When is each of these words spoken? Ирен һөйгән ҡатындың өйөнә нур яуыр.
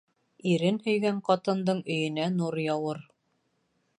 Ирен 0.51 0.79
һөйгән 0.85 1.19
ҡатындың 1.27 1.83
өйөнә 1.97 2.27
нур 2.39 2.59
яуыр. 2.65 3.03